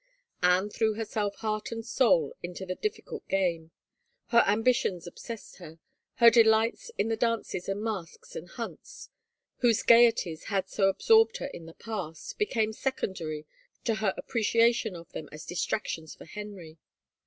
Anne 0.41 0.67
threw 0.67 0.95
herself 0.95 1.35
heart 1.35 1.71
and 1.71 1.85
soul 1.85 2.33
into 2.41 2.65
the 2.65 2.73
difficult 2.73 3.27
game. 3.27 3.69
Her 4.29 4.43
ambitions 4.47 5.05
obsessed 5.05 5.57
her. 5.57 5.77
Her 6.15 6.31
delight 6.31 6.89
in 6.97 7.09
the 7.09 7.15
dances 7.15 7.69
and 7.69 7.83
masques 7.83 8.35
and 8.35 8.49
hunts, 8.49 9.11
whose 9.57 9.83
gayeties 9.83 10.45
had 10.45 10.67
so 10.69 10.89
absorbed 10.89 11.37
her 11.37 11.51
in 11.53 11.67
the 11.67 11.75
past, 11.75 12.39
became 12.39 12.73
secondary 12.73 13.45
to 13.83 13.93
her 13.93 14.15
appre 14.17 14.41
ciation 14.41 14.99
of 14.99 15.11
them 15.11 15.29
as 15.31 15.45
distractions 15.45 16.15
for 16.15 16.25
Henry. 16.25 16.79